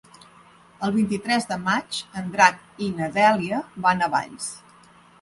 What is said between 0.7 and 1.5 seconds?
El vint-i-tres